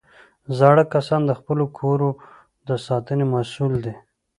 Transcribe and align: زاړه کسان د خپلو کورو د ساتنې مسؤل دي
زاړه 0.57 0.83
کسان 0.93 1.21
د 1.25 1.31
خپلو 1.39 1.65
کورو 1.79 2.09
د 2.67 2.69
ساتنې 2.85 3.25
مسؤل 3.33 3.73
دي 3.85 3.93